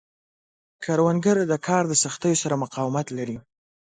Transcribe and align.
کروندګر 0.83 1.37
د 1.51 1.53
کار 1.67 1.83
د 1.87 1.93
سختیو 2.03 2.39
سره 2.43 2.55
مقاومت 2.63 3.07
لري 3.17 3.37